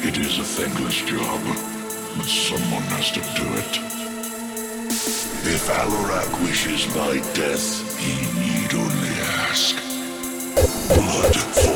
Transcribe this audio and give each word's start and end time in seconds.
It 0.00 0.18
is 0.18 0.38
a 0.38 0.44
thankless 0.44 1.00
job, 1.02 1.40
but 2.16 2.26
someone 2.26 2.82
has 2.94 3.10
to 3.12 3.20
do 3.20 3.46
it. 3.54 3.78
If 5.44 5.68
Alarak 5.68 6.42
wishes 6.42 6.86
my 6.94 7.18
death, 7.34 7.98
he 7.98 8.14
need 8.40 8.74
only 8.74 9.14
ask. 9.48 9.76
Blood 10.88 11.71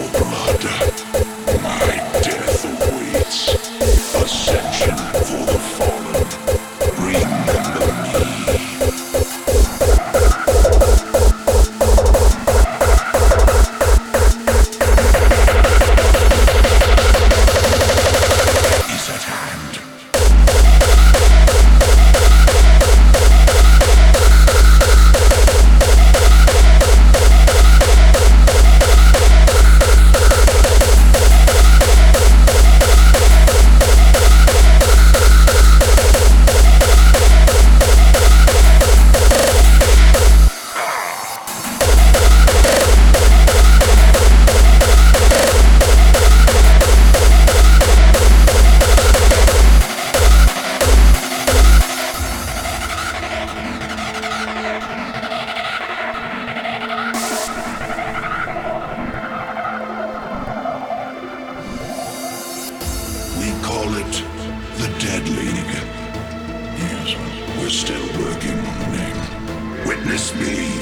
Yes, 65.54 67.16
we're 67.58 67.68
still 67.68 68.06
working 68.20 68.58
on 68.58 68.78
the 68.80 68.88
name. 68.96 69.86
Witness 69.86 70.34
me, 70.34 70.78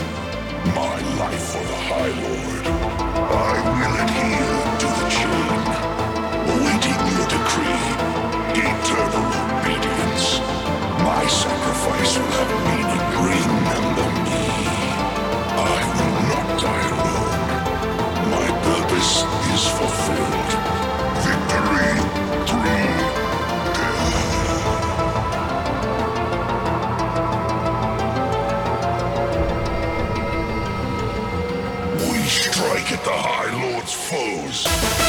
my 0.75 1.01
life 1.19 1.43
for 1.53 1.65
the 1.65 1.77
High 1.77 2.13
Lord. 2.23 2.84
The 33.05 33.11
High 33.11 33.73
Lord's 33.73 33.93
foes. 33.93 35.04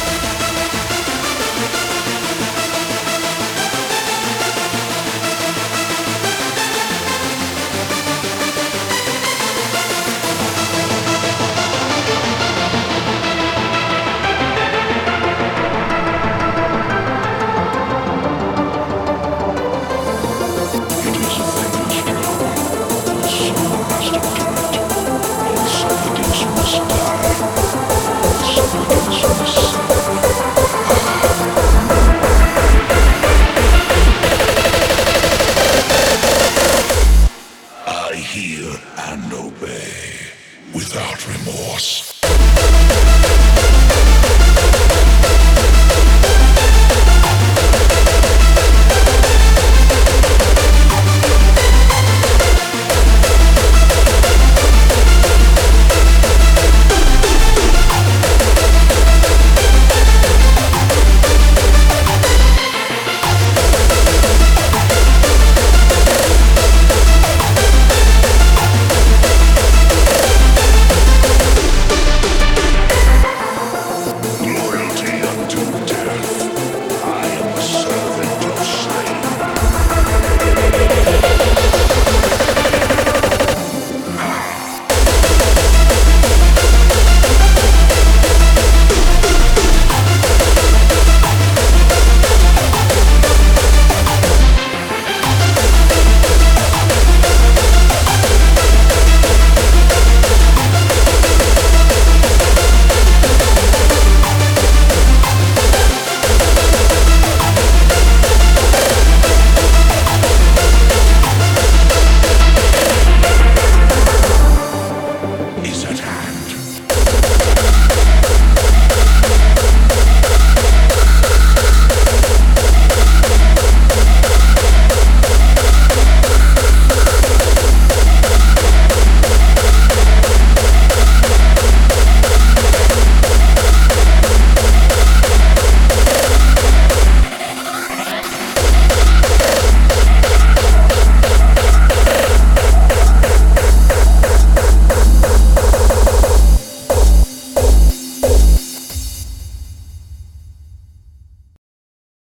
And 38.97 39.33
obey 39.33 40.15
without 40.73 41.27
remorse. 41.27 42.15